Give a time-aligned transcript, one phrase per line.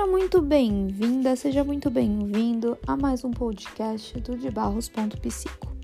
[0.00, 5.76] Seja muito bem-vinda, seja muito bem-vindo a mais um podcast do de Barros.psico.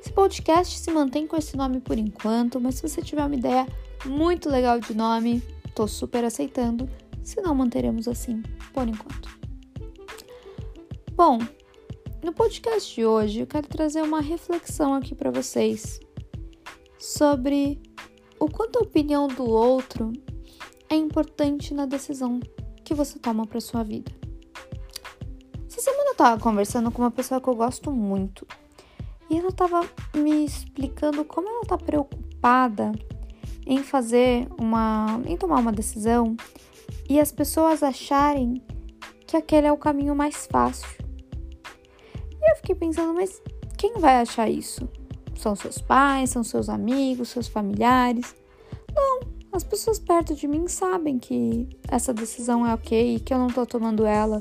[0.00, 3.66] Esse podcast se mantém com esse nome por enquanto, mas se você tiver uma ideia
[4.06, 5.42] muito legal de nome,
[5.74, 6.88] tô super aceitando,
[7.22, 8.42] se não manteremos assim
[8.72, 9.28] por enquanto.
[11.12, 11.38] Bom,
[12.24, 16.00] no podcast de hoje eu quero trazer uma reflexão aqui para vocês
[16.98, 17.78] sobre
[18.40, 20.14] o quanto a opinião do outro
[20.88, 22.40] é importante na decisão
[22.88, 24.10] que você toma para sua vida.
[25.66, 28.46] Essa semana eu tava conversando com uma pessoa que eu gosto muito
[29.28, 32.92] e ela tava me explicando como ela tá preocupada
[33.66, 36.34] em fazer uma, em tomar uma decisão
[37.06, 38.62] e as pessoas acharem
[39.26, 40.88] que aquele é o caminho mais fácil.
[42.40, 43.42] E eu fiquei pensando, mas
[43.76, 44.88] quem vai achar isso?
[45.36, 48.34] São seus pais, são seus amigos, seus familiares?
[48.96, 49.20] Não,
[49.58, 53.48] as pessoas perto de mim sabem que essa decisão é ok e que eu não
[53.48, 54.40] tô tomando ela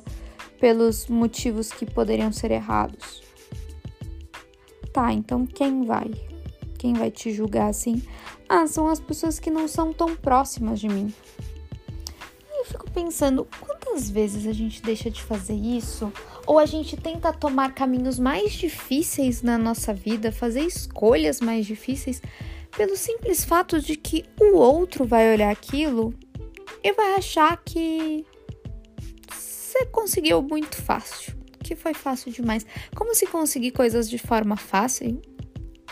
[0.60, 3.24] pelos motivos que poderiam ser errados.
[4.94, 6.12] Tá, então quem vai?
[6.78, 8.00] Quem vai te julgar assim?
[8.48, 11.12] Ah, são as pessoas que não são tão próximas de mim.
[12.52, 16.14] E eu fico pensando, quantas vezes a gente deixa de fazer isso?
[16.46, 22.22] Ou a gente tenta tomar caminhos mais difíceis na nossa vida, fazer escolhas mais difíceis
[22.78, 26.14] pelo simples fato de que o outro vai olhar aquilo
[26.84, 28.24] e vai achar que
[29.34, 32.68] você conseguiu muito fácil, que foi fácil demais.
[32.96, 35.20] Como se conseguir coisas de forma fácil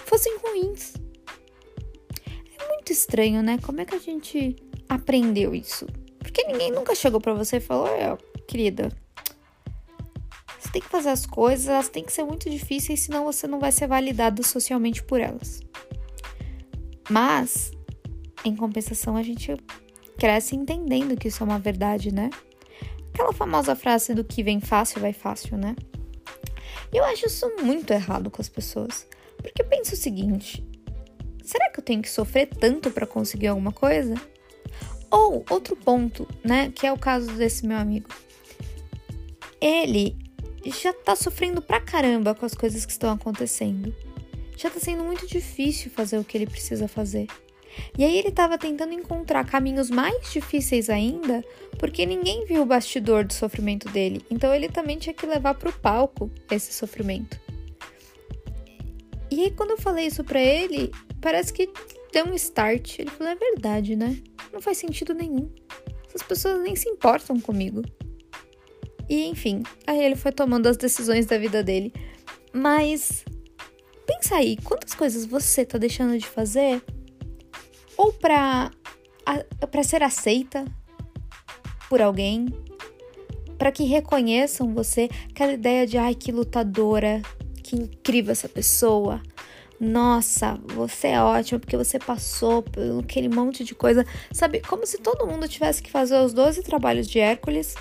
[0.05, 0.93] fossem ruins.
[2.59, 3.57] É muito estranho, né?
[3.63, 4.55] Como é que a gente
[4.87, 5.87] aprendeu isso?
[6.19, 8.15] Porque ninguém nunca chegou para você e falou: "Olha,
[8.47, 8.91] querida,
[10.59, 13.59] você tem que fazer as coisas, elas têm que ser muito difíceis, senão você não
[13.59, 15.61] vai ser validado socialmente por elas".
[17.09, 17.71] Mas,
[18.43, 19.55] em compensação, a gente
[20.17, 22.29] cresce entendendo que isso é uma verdade, né?
[23.13, 25.75] Aquela famosa frase do que vem fácil, vai fácil, né?
[26.91, 29.07] Eu acho isso muito errado com as pessoas.
[29.37, 30.65] Porque eu penso o seguinte:
[31.43, 34.15] será que eu tenho que sofrer tanto para conseguir alguma coisa?
[35.11, 38.09] Ou outro ponto, né, que é o caso desse meu amigo.
[39.61, 40.17] Ele
[40.65, 43.95] já tá sofrendo pra caramba com as coisas que estão acontecendo
[44.55, 47.27] já tá sendo muito difícil fazer o que ele precisa fazer.
[47.97, 51.43] E aí ele estava tentando encontrar caminhos mais difíceis ainda,
[51.77, 54.25] porque ninguém viu o bastidor do sofrimento dele.
[54.29, 57.39] Então ele também tinha que levar para o palco esse sofrimento.
[59.29, 61.69] E aí quando eu falei isso para ele, parece que
[62.13, 62.99] deu um start.
[62.99, 64.17] Ele falou: "É verdade, né?
[64.53, 65.49] Não faz sentido nenhum.
[66.07, 67.81] Essas pessoas nem se importam comigo."
[69.09, 71.93] E enfim, aí ele foi tomando as decisões da vida dele.
[72.51, 73.25] Mas
[74.05, 76.83] Pensa aí, quantas coisas você tá deixando de fazer
[77.97, 78.71] ou pra,
[79.71, 80.65] pra ser aceita
[81.89, 82.47] por alguém,
[83.57, 87.21] para que reconheçam você, aquela ideia de ai que lutadora,
[87.63, 89.21] que incrível essa pessoa.
[89.79, 94.05] Nossa, você é ótima porque você passou por aquele monte de coisa.
[94.31, 97.75] Sabe, como se todo mundo tivesse que fazer os 12 trabalhos de Hércules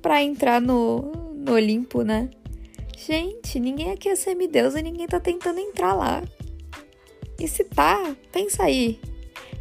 [0.00, 2.28] para entrar no, no Olimpo, né?
[3.04, 6.22] Gente, ninguém aqui é semideus e ninguém tá tentando entrar lá.
[7.36, 9.00] E se tá, pensa aí.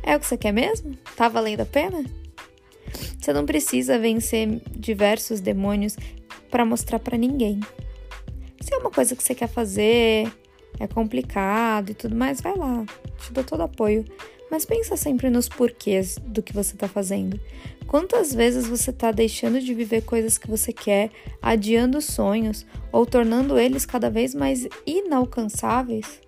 [0.03, 0.95] É o que você quer mesmo?
[1.15, 2.05] Tá valendo a pena?
[3.19, 5.97] Você não precisa vencer diversos demônios
[6.51, 7.59] para mostrar para ninguém.
[8.59, 10.31] Se é uma coisa que você quer fazer,
[10.79, 12.85] é complicado e tudo mais, vai lá.
[13.25, 14.05] Te dou todo apoio.
[14.51, 17.39] Mas pensa sempre nos porquês do que você está fazendo.
[17.87, 21.09] Quantas vezes você está deixando de viver coisas que você quer,
[21.41, 26.19] adiando sonhos ou tornando eles cada vez mais inalcançáveis?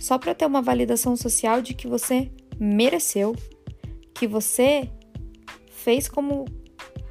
[0.00, 2.28] Só para ter uma validação social de que você
[2.58, 3.36] mereceu,
[4.12, 4.90] que você
[5.70, 6.44] fez como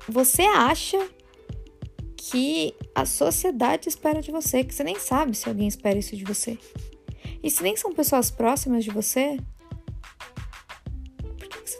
[0.09, 0.99] você acha
[2.17, 6.25] que a sociedade espera de você, que você nem sabe se alguém espera isso de
[6.25, 6.57] você.
[7.41, 9.37] E se nem são pessoas próximas de você,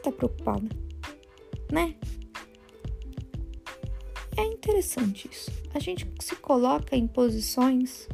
[0.01, 0.67] tá preocupada,
[1.71, 1.95] né?
[4.38, 5.51] É interessante isso.
[5.73, 8.07] A gente se coloca em posições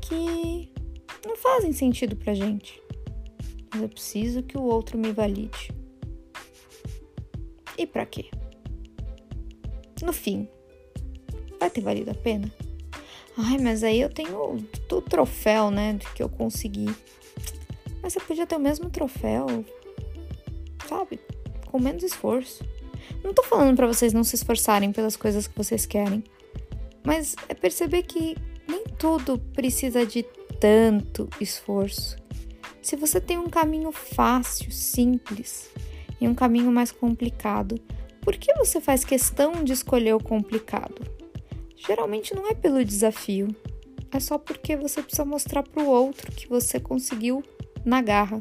[0.00, 0.72] que
[1.24, 2.82] não fazem sentido pra gente.
[3.72, 5.70] Mas eu preciso que o outro me valide.
[7.78, 8.26] E para quê?
[10.02, 10.48] No fim,
[11.58, 12.52] vai ter valido a pena?
[13.36, 14.56] Ai, mas aí eu tenho
[14.90, 16.94] o troféu, né, que eu consegui.
[18.02, 19.46] Mas você podia ter o mesmo troféu
[20.92, 21.18] sabe?
[21.66, 22.64] Com menos esforço.
[23.24, 26.22] Não tô falando para vocês não se esforçarem pelas coisas que vocês querem,
[27.04, 28.36] mas é perceber que
[28.68, 30.22] nem tudo precisa de
[30.60, 32.16] tanto esforço.
[32.80, 35.70] Se você tem um caminho fácil, simples
[36.20, 37.80] e um caminho mais complicado,
[38.22, 41.02] Por que você faz questão de escolher o complicado?
[41.76, 43.48] Geralmente não é pelo desafio,
[44.12, 47.42] é só porque você precisa mostrar para o outro que você conseguiu
[47.84, 48.38] na garra.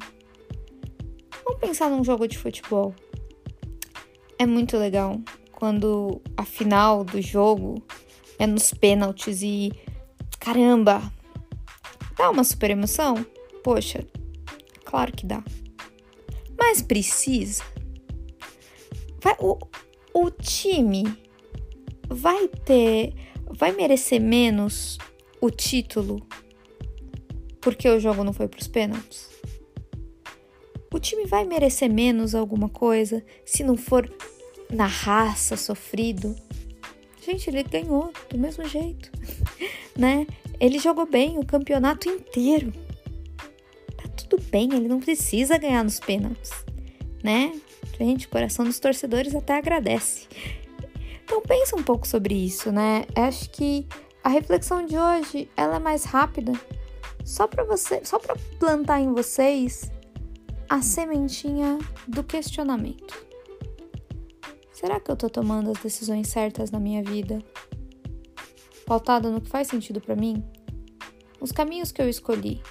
[1.44, 2.94] Vamos pensar num jogo de futebol.
[4.38, 5.20] É muito legal
[5.52, 7.84] quando a final do jogo
[8.40, 9.72] é nos pênaltis e
[10.40, 11.02] caramba,
[12.18, 13.24] dá uma super emoção?
[13.64, 14.06] Poxa,
[14.84, 15.44] claro que dá.
[16.58, 17.64] Mas precisa.
[19.22, 19.58] Vai, o,
[20.14, 21.04] o time
[22.10, 23.14] vai ter.
[23.54, 24.98] Vai merecer menos
[25.40, 26.26] o título
[27.60, 29.30] porque o jogo não foi para os pênaltis?
[30.94, 34.12] O time vai merecer menos alguma coisa se não for
[34.70, 36.36] na raça, sofrido?
[37.26, 39.10] Gente, ele ganhou do mesmo jeito,
[39.96, 40.28] né?
[40.60, 42.74] Ele jogou bem o campeonato inteiro.
[43.96, 46.52] Tá tudo bem, ele não precisa ganhar nos pênaltis,
[47.24, 47.58] né?
[47.98, 50.28] Gente, o coração dos torcedores até agradece.
[51.24, 53.06] Então pensa um pouco sobre isso, né?
[53.16, 53.88] Acho que
[54.22, 56.52] a reflexão de hoje ela é mais rápida,
[57.24, 59.90] só para você, só para plantar em vocês
[60.72, 61.78] a sementinha
[62.08, 63.28] do questionamento.
[64.72, 67.44] Será que eu tô tomando as decisões certas na minha vida?
[68.86, 70.42] Pautada no que faz sentido para mim?
[71.42, 72.62] Os caminhos que eu escolhi.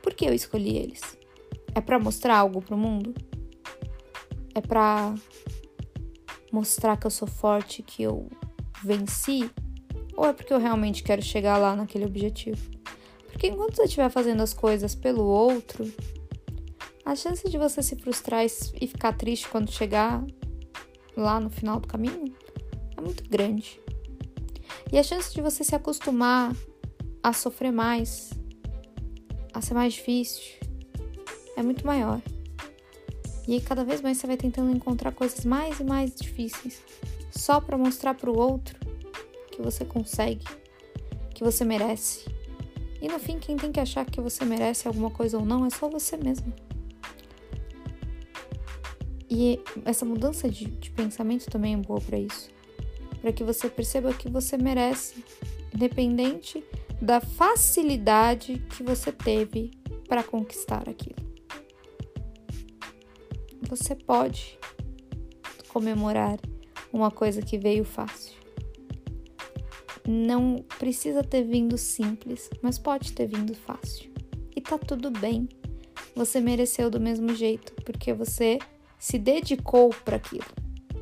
[0.00, 1.00] Por que eu escolhi eles?
[1.74, 3.12] É para mostrar algo pro mundo?
[4.54, 5.16] É para
[6.52, 8.30] mostrar que eu sou forte, que eu
[8.84, 9.50] venci?
[10.16, 12.70] Ou é porque eu realmente quero chegar lá naquele objetivo?
[13.26, 15.84] Porque enquanto você estiver fazendo as coisas pelo outro,
[17.08, 20.22] a chance de você se frustrar e ficar triste quando chegar
[21.16, 22.36] lá no final do caminho
[22.94, 23.80] é muito grande.
[24.92, 26.54] E a chance de você se acostumar
[27.22, 28.34] a sofrer mais,
[29.54, 30.42] a ser mais difícil,
[31.56, 32.20] é muito maior.
[33.46, 36.82] E aí, cada vez mais você vai tentando encontrar coisas mais e mais difíceis
[37.30, 38.78] só para mostrar para o outro
[39.50, 40.44] que você consegue,
[41.34, 42.26] que você merece.
[43.00, 45.70] E no fim, quem tem que achar que você merece alguma coisa ou não é
[45.70, 46.67] só você mesmo.
[49.40, 52.50] E essa mudança de, de pensamento também é boa para isso.
[53.20, 55.22] Para que você perceba que você merece,
[55.72, 56.64] independente
[57.00, 59.70] da facilidade que você teve
[60.08, 61.28] para conquistar aquilo.
[63.68, 64.58] Você pode
[65.68, 66.40] comemorar
[66.92, 68.36] uma coisa que veio fácil
[70.08, 74.10] não precisa ter vindo simples, mas pode ter vindo fácil.
[74.56, 75.46] E tá tudo bem.
[76.16, 78.58] Você mereceu do mesmo jeito, porque você
[78.98, 80.46] se dedicou para aquilo,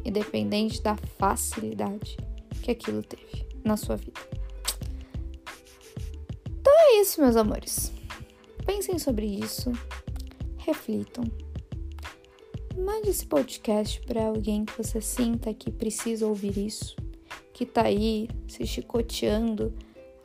[0.04, 2.16] independente da facilidade
[2.62, 4.20] que aquilo teve na sua vida.
[6.60, 7.92] Então é isso, meus amores.
[8.64, 9.72] Pensem sobre isso,
[10.58, 11.24] reflitam.
[12.76, 16.94] Mande esse podcast para alguém que você sinta que precisa ouvir isso
[17.56, 19.72] que tá aí se chicoteando,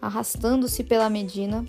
[0.01, 1.65] arrastando-se pela Medina.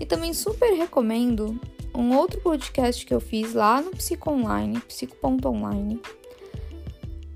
[0.00, 1.60] E também super recomendo
[1.98, 6.00] um outro podcast que eu fiz lá no Psico Online, psico.online,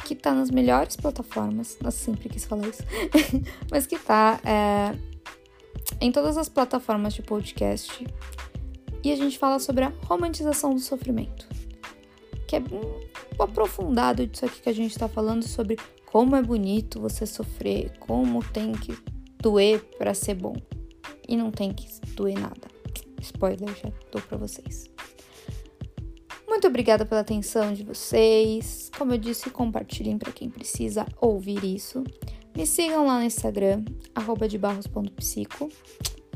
[0.05, 1.77] que tá nas melhores plataformas.
[1.83, 2.85] Nossa, sempre quis falar isso.
[3.69, 4.97] Mas que tá é,
[6.01, 8.07] em todas as plataformas de podcast.
[9.03, 11.49] E a gente fala sobre a romantização do sofrimento.
[12.47, 15.77] Que é um aprofundado disso aqui que a gente tá falando sobre
[16.07, 18.97] como é bonito você sofrer, como tem que
[19.41, 20.55] doer para ser bom.
[21.29, 22.72] E não tem que doer nada.
[23.23, 24.91] Spoiler, já dou para vocês.
[26.47, 28.91] Muito obrigada pela atenção de vocês.
[28.97, 32.05] Como eu disse, compartilhem para quem precisa ouvir isso.
[32.55, 33.85] Me sigam lá no Instagram,
[34.49, 35.71] @debarros.psico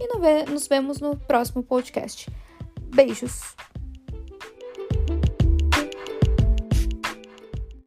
[0.00, 2.30] E nos vemos no próximo podcast.
[2.94, 3.54] Beijos!